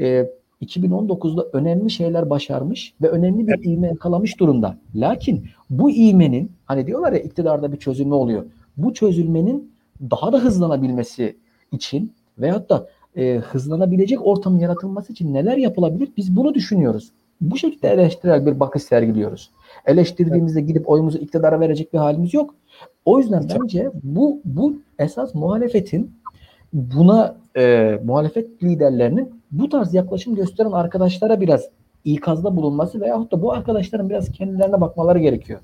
e, 0.00 0.26
2019'da 0.62 1.46
önemli 1.52 1.90
şeyler 1.90 2.30
başarmış 2.30 2.94
ve 3.02 3.08
önemli 3.08 3.46
bir 3.48 3.64
ivme 3.70 3.86
yakalamış 3.86 4.40
durumda. 4.40 4.78
Lakin 4.94 5.46
bu 5.70 5.90
ivmenin 5.90 6.52
hani 6.66 6.86
diyorlar 6.86 7.12
ya 7.12 7.18
iktidarda 7.18 7.72
bir 7.72 7.76
çözülme 7.76 8.14
oluyor. 8.14 8.44
Bu 8.76 8.94
çözülmenin 8.94 9.72
daha 10.10 10.32
da 10.32 10.38
hızlanabilmesi 10.38 11.36
için 11.72 12.12
veyahut 12.38 12.70
da 12.70 12.88
e, 13.16 13.36
hızlanabilecek 13.36 14.26
ortamın 14.26 14.58
yaratılması 14.58 15.12
için 15.12 15.34
neler 15.34 15.56
yapılabilir? 15.56 16.08
Biz 16.16 16.36
bunu 16.36 16.54
düşünüyoruz. 16.54 17.12
Bu 17.40 17.56
şekilde 17.56 17.88
eleştirel 17.88 18.46
bir 18.46 18.60
bakış 18.60 18.82
sergiliyoruz. 18.82 19.50
Eleştirdiğimizde 19.86 20.60
gidip 20.60 20.88
oyumuzu 20.88 21.18
iktidara 21.18 21.60
verecek 21.60 21.92
bir 21.92 21.98
halimiz 21.98 22.34
yok. 22.34 22.54
O 23.04 23.18
yüzden 23.18 23.48
bence 23.54 23.90
bu 24.02 24.40
bu 24.44 24.76
esas 24.98 25.34
muhalefetin 25.34 26.10
buna 26.72 27.36
e, 27.56 27.94
muhalefet 28.04 28.62
liderlerinin 28.62 29.42
bu 29.50 29.68
tarz 29.68 29.94
yaklaşım 29.94 30.34
gösteren 30.34 30.72
arkadaşlara 30.72 31.40
biraz 31.40 31.68
ikazda 32.04 32.56
bulunması 32.56 33.00
veyahut 33.00 33.32
da 33.32 33.42
bu 33.42 33.52
arkadaşların 33.52 34.10
biraz 34.10 34.32
kendilerine 34.32 34.80
bakmaları 34.80 35.18
gerekiyor. 35.18 35.60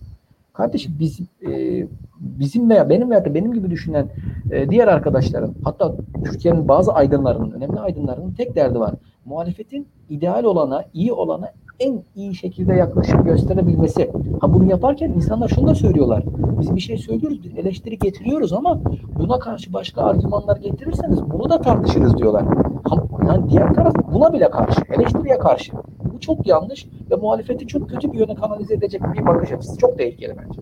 Kardeşim 0.52 0.92
biz 1.00 1.20
e, 1.46 1.86
bizim 2.20 2.70
veya 2.70 2.88
benim 2.88 3.10
veya 3.10 3.24
da 3.24 3.34
benim 3.34 3.52
gibi 3.52 3.70
düşünen 3.70 4.08
e, 4.50 4.70
diğer 4.70 4.88
arkadaşların 4.88 5.54
hatta 5.64 5.96
Türkiye'nin 6.24 6.68
bazı 6.68 6.92
aydınlarının, 6.92 7.50
önemli 7.50 7.80
aydınlarının 7.80 8.32
tek 8.32 8.56
derdi 8.56 8.80
var. 8.80 8.94
Muhalefetin 9.24 9.86
ideal 10.08 10.44
olana, 10.44 10.84
iyi 10.92 11.12
olana 11.12 11.52
en 11.80 12.02
iyi 12.14 12.34
şekilde 12.34 12.74
yaklaşım 12.74 13.24
gösterebilmesi. 13.24 14.10
Ha 14.40 14.54
bunu 14.54 14.70
yaparken 14.70 15.10
insanlar 15.10 15.48
şunu 15.48 15.66
da 15.66 15.74
söylüyorlar. 15.74 16.22
Biz 16.60 16.74
bir 16.76 16.80
şey 16.80 16.98
söylüyoruz, 16.98 17.44
biz 17.44 17.58
eleştiri 17.58 17.98
getiriyoruz 17.98 18.52
ama 18.52 18.80
buna 19.18 19.38
karşı 19.38 19.72
başka 19.72 20.02
argümanlar 20.02 20.56
getirirseniz 20.56 21.22
bunu 21.30 21.50
da 21.50 21.60
tartışırız 21.60 22.18
diyorlar. 22.18 22.44
Ha, 22.84 22.96
yani 23.28 23.50
diğer 23.50 23.74
taraf 23.74 23.94
buna 24.12 24.32
bile 24.32 24.50
karşı, 24.50 24.80
eleştiriye 24.90 25.38
karşı. 25.38 25.72
Bu 26.20 26.24
çok 26.24 26.46
yanlış 26.46 26.86
ve 27.10 27.16
muhalefeti 27.16 27.66
çok 27.66 27.90
kötü 27.90 28.12
bir 28.12 28.18
yöne 28.18 28.34
kanalize 28.34 28.74
edecek 28.74 29.00
bir 29.14 29.26
bakış 29.26 29.52
açısı. 29.52 29.78
Çok 29.78 29.98
tehlikeli 29.98 30.34
bence. 30.36 30.60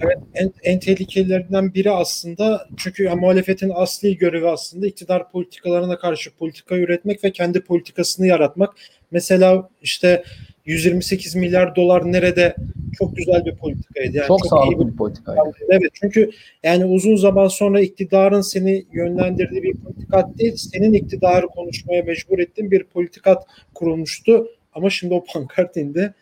Evet, 0.00 0.18
en, 0.34 0.52
en 0.62 0.80
tehlikelilerinden 0.80 1.74
biri 1.74 1.90
aslında 1.90 2.68
çünkü 2.76 3.04
yani 3.04 3.20
muhalefetin 3.20 3.72
asli 3.74 4.16
görevi 4.16 4.48
aslında 4.48 4.86
iktidar 4.86 5.30
politikalarına 5.30 5.98
karşı 5.98 6.36
politika 6.36 6.76
üretmek 6.76 7.24
ve 7.24 7.32
kendi 7.32 7.60
politikasını 7.60 8.26
yaratmak. 8.26 8.74
Mesela 9.10 9.68
işte 9.82 10.24
128 10.64 11.34
milyar 11.34 11.76
dolar 11.76 12.12
nerede 12.12 12.54
çok 12.98 13.16
güzel 13.16 13.44
bir 13.44 13.56
politikaydı. 13.56 14.16
Yani 14.16 14.26
çok, 14.26 14.38
çok 14.38 14.46
sağlıklı 14.46 14.86
bir, 14.86 14.92
bir 14.92 14.96
politikaydı. 14.96 15.40
Evet 15.68 15.90
çünkü 15.94 16.30
yani 16.62 16.84
uzun 16.84 17.16
zaman 17.16 17.48
sonra 17.48 17.80
iktidarın 17.80 18.40
seni 18.40 18.84
yönlendirdiği 18.92 19.62
bir 19.62 19.76
politikat 19.76 20.38
değil, 20.38 20.56
senin 20.56 20.92
iktidarı 20.92 21.46
konuşmaya 21.46 22.02
mecbur 22.02 22.38
ettiğin 22.38 22.70
bir 22.70 22.84
politikat 22.84 23.46
kurulmuştu. 23.74 24.46
Ama 24.72 24.90
şimdi 24.90 25.14
o 25.14 25.24
pankart 25.24 25.76
indi 25.76 26.14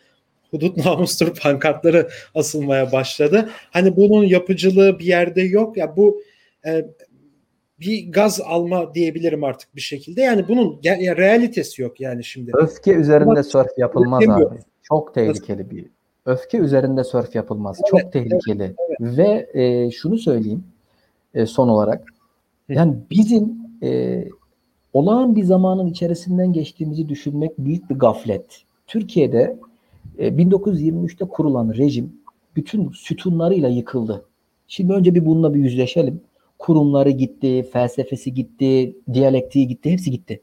hudut 0.51 0.77
namustur 0.87 1.35
pankartları 1.35 2.09
asılmaya 2.35 2.93
başladı. 2.93 3.49
Hani 3.71 3.97
bunun 3.97 4.25
yapıcılığı 4.25 4.99
bir 4.99 5.05
yerde 5.05 5.43
yok. 5.43 5.77
Ya 5.77 5.97
bu 5.97 6.23
e, 6.67 6.85
bir 7.81 8.13
gaz 8.13 8.41
alma 8.41 8.95
diyebilirim 8.95 9.45
artık 9.45 9.77
bir 9.77 9.81
şekilde. 9.81 10.23
Yani 10.23 10.49
bunun 10.49 10.81
ya, 10.83 10.95
ya 10.95 11.17
realitesi 11.17 11.83
yok 11.83 12.01
yani 12.01 12.25
şimdi. 12.25 12.51
Öfke 12.55 12.93
üzerinde 12.93 13.31
Ama 13.31 13.43
sörf 13.43 13.79
yapılmaz 13.79 14.29
abi. 14.29 14.59
Çok 14.83 15.15
tehlikeli 15.15 15.71
bir. 15.71 15.87
Öfke 16.27 16.59
üzerinde 16.59 17.05
sörf 17.05 17.35
yapılmaz. 17.35 17.81
Evet, 17.81 18.03
Çok 18.03 18.13
tehlikeli. 18.13 18.63
Evet, 18.63 18.77
evet. 19.01 19.19
Ve 19.19 19.61
e, 19.63 19.91
şunu 19.91 20.19
söyleyeyim 20.19 20.65
e, 21.35 21.47
son 21.47 21.69
olarak. 21.69 22.05
Yani 22.69 22.95
bizim 23.11 23.59
e, 23.83 24.25
olağan 24.93 25.37
bir 25.37 25.45
zamanın 25.45 25.87
içerisinden 25.87 26.53
geçtiğimizi 26.53 27.09
düşünmek 27.09 27.59
büyük 27.59 27.91
bir 27.91 27.95
gaflet. 27.95 28.63
Türkiye'de 28.87 29.59
1923'te 30.19 31.25
e, 31.25 31.29
kurulan 31.29 31.75
rejim 31.75 32.13
bütün 32.57 32.91
sütunlarıyla 32.91 33.69
yıkıldı. 33.69 34.25
Şimdi 34.69 34.93
önce 34.93 35.15
bir 35.15 35.27
bununla 35.27 35.55
bir 35.55 35.61
yüzleşelim. 35.61 36.21
Kurumları 36.59 37.11
gitti, 37.11 37.63
felsefesi 37.73 38.35
gitti, 38.35 38.97
diyalektiği 39.13 39.69
gitti, 39.69 39.91
hepsi 39.91 40.11
gitti. 40.11 40.43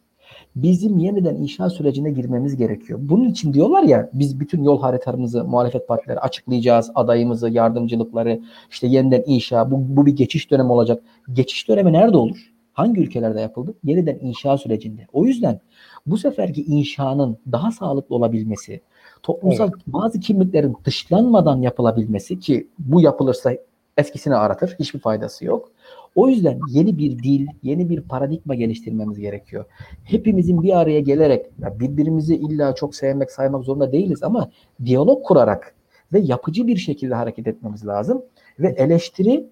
Bizim 0.56 0.98
yeniden 0.98 1.36
inşa 1.36 1.70
sürecine 1.70 2.12
girmemiz 2.12 2.56
gerekiyor. 2.56 3.00
Bunun 3.02 3.30
için 3.30 3.54
diyorlar 3.54 3.84
ya 3.84 4.10
biz 4.14 4.40
bütün 4.40 4.64
yol 4.64 4.82
haritamızı 4.82 5.44
muhalefet 5.44 5.88
partileri 5.88 6.20
açıklayacağız. 6.20 6.92
Adayımızı, 6.96 7.50
yardımcılıkları, 7.50 8.42
işte 8.72 8.88
yeniden 8.88 9.24
inşa. 9.26 9.72
Bu, 9.72 9.76
bu 9.98 10.06
bir 10.06 10.16
geçiş 10.16 10.52
dönemi 10.52 10.72
olacak. 10.72 11.04
Geçiş 11.34 11.68
dönemi 11.68 11.94
nerede 11.94 12.18
olur? 12.18 12.55
Hangi 12.76 13.02
ülkelerde 13.02 13.42
yapıldı? 13.42 13.74
Yeniden 13.84 14.20
inşa 14.22 14.58
sürecinde. 14.58 15.08
O 15.14 15.26
yüzden 15.26 15.60
bu 16.06 16.18
seferki 16.18 16.64
inşanın 16.64 17.38
daha 17.52 17.72
sağlıklı 17.72 18.16
olabilmesi, 18.16 18.82
toplumsal 19.24 19.70
evet. 19.70 19.84
bazı 19.88 20.20
kimliklerin 20.20 20.78
dışlanmadan 20.86 21.62
yapılabilmesi 21.62 22.40
ki 22.40 22.68
bu 22.80 23.02
yapılırsa 23.02 23.52
eskisini 23.98 24.36
aratır. 24.36 24.76
Hiçbir 24.80 25.00
faydası 25.00 25.46
yok. 25.46 25.72
O 26.16 26.28
yüzden 26.30 26.60
yeni 26.70 26.98
bir 26.98 27.24
dil, 27.24 27.48
yeni 27.64 27.90
bir 27.90 28.02
paradigma 28.02 28.56
geliştirmemiz 28.56 29.20
gerekiyor. 29.20 29.66
Hepimizin 30.04 30.64
bir 30.64 30.80
araya 30.80 31.00
gelerek 31.00 31.46
birbirimizi 31.60 32.36
illa 32.36 32.76
çok 32.76 32.96
sevmek, 32.96 33.32
saymak 33.32 33.64
zorunda 33.64 33.92
değiliz 33.92 34.24
ama 34.24 34.50
diyalog 34.86 35.24
kurarak 35.24 35.76
ve 36.14 36.20
yapıcı 36.20 36.68
bir 36.68 36.78
şekilde 36.78 37.16
hareket 37.16 37.48
etmemiz 37.48 37.88
lazım. 37.88 38.22
Ve 38.60 38.68
eleştiri 38.68 39.46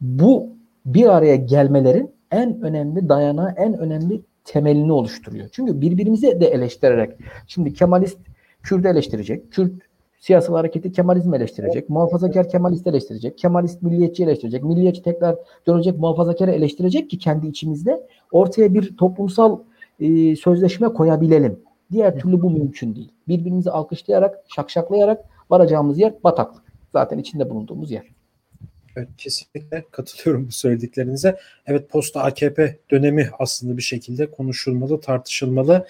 bu 0.00 0.48
bir 0.86 1.16
araya 1.16 1.36
gelmelerin 1.36 2.17
en 2.30 2.62
önemli 2.62 3.08
dayanağı, 3.08 3.54
en 3.56 3.78
önemli 3.78 4.22
temelini 4.44 4.92
oluşturuyor. 4.92 5.48
Çünkü 5.52 5.80
birbirimizi 5.80 6.40
de 6.40 6.46
eleştirerek, 6.46 7.16
şimdi 7.46 7.74
Kemalist 7.74 8.18
Kürt'ü 8.62 8.88
eleştirecek, 8.88 9.52
Kürt 9.52 9.72
siyasal 10.18 10.54
hareketi 10.54 10.92
Kemalizm 10.92 11.34
eleştirecek, 11.34 11.90
muhafazakar 11.90 12.48
Kemalist 12.48 12.86
eleştirecek, 12.86 13.38
Kemalist 13.38 13.82
milliyetçi 13.82 14.24
eleştirecek, 14.24 14.64
milliyetçi 14.64 15.02
tekrar 15.02 15.36
dönecek 15.66 15.98
muhafazakarı 15.98 16.50
eleştirecek 16.50 17.10
ki 17.10 17.18
kendi 17.18 17.46
içimizde 17.46 18.06
ortaya 18.32 18.74
bir 18.74 18.96
toplumsal 18.96 19.58
e, 20.00 20.36
sözleşme 20.36 20.88
koyabilelim. 20.88 21.60
Diğer 21.92 22.18
türlü 22.18 22.42
bu 22.42 22.50
mümkün 22.50 22.94
değil. 22.94 23.12
Birbirimizi 23.28 23.70
alkışlayarak, 23.70 24.44
şakşaklayarak 24.48 25.24
varacağımız 25.50 25.98
yer 25.98 26.14
bataklık. 26.24 26.62
Zaten 26.92 27.18
içinde 27.18 27.50
bulunduğumuz 27.50 27.90
yer. 27.90 28.17
Evet, 28.96 29.08
kesinlikle 29.18 29.84
katılıyorum 29.90 30.46
bu 30.46 30.52
söylediklerinize. 30.52 31.38
Evet 31.66 31.90
posta 31.90 32.22
AKP 32.22 32.78
dönemi 32.90 33.30
aslında 33.38 33.76
bir 33.76 33.82
şekilde 33.82 34.30
konuşulmalı, 34.30 35.00
tartışılmalı 35.00 35.86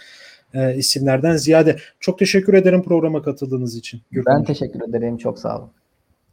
e, 0.55 0.77
isimlerden 0.77 1.37
ziyade. 1.37 1.77
Çok 2.01 2.19
teşekkür 2.19 2.55
ederim 2.55 2.83
programa 2.83 3.23
katıldığınız 3.23 3.77
için. 3.77 4.01
Gürkan. 4.11 4.39
Ben 4.39 4.45
teşekkür 4.45 4.89
ederim. 4.89 5.17
Çok 5.17 5.39
sağ 5.39 5.59
olun. 5.59 5.71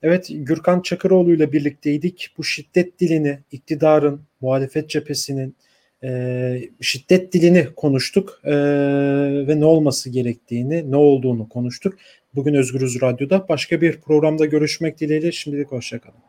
Evet 0.04 0.28
Gürkan 0.30 0.82
Çakıroğlu 0.82 1.34
ile 1.34 1.52
birlikteydik. 1.52 2.34
Bu 2.38 2.44
şiddet 2.44 3.00
dilini, 3.00 3.40
iktidarın, 3.52 4.22
muhalefet 4.42 4.90
cephesinin 4.90 5.56
e, 6.04 6.62
şiddet 6.82 7.34
dilini 7.34 7.68
konuştuk 7.76 8.42
e, 8.44 8.54
ve 9.48 9.60
ne 9.60 9.66
olması 9.66 10.10
gerektiğini, 10.10 10.92
ne 10.92 10.96
olduğunu 10.96 11.50
konuştuk. 11.50 11.94
Bugün 12.36 12.54
Özgürüz 12.54 13.02
Radyo'da 13.02 13.50
başka 13.50 13.82
bir 13.82 14.02
programda 14.02 14.46
görüşmek 14.46 15.00
dileğiyle 15.00 15.32
şimdilik 15.32 15.72
hoşçakalın. 15.72 16.20